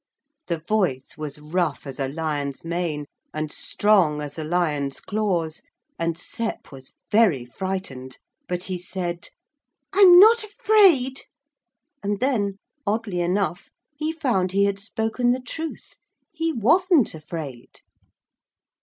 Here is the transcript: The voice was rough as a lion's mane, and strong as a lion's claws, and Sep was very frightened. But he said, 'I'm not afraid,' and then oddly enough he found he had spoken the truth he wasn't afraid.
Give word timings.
The 0.47 0.57
voice 0.57 1.15
was 1.15 1.39
rough 1.39 1.85
as 1.85 1.99
a 1.99 2.07
lion's 2.07 2.65
mane, 2.65 3.05
and 3.35 3.51
strong 3.51 4.19
as 4.19 4.39
a 4.39 4.43
lion's 4.43 4.99
claws, 4.99 5.61
and 5.99 6.17
Sep 6.17 6.71
was 6.71 6.95
very 7.11 7.45
frightened. 7.45 8.17
But 8.47 8.63
he 8.63 8.79
said, 8.79 9.29
'I'm 9.93 10.17
not 10.19 10.43
afraid,' 10.43 11.25
and 12.01 12.19
then 12.19 12.57
oddly 12.83 13.19
enough 13.21 13.69
he 13.95 14.11
found 14.11 14.53
he 14.53 14.63
had 14.65 14.79
spoken 14.79 15.29
the 15.29 15.39
truth 15.39 15.97
he 16.31 16.51
wasn't 16.51 17.13
afraid. 17.13 17.81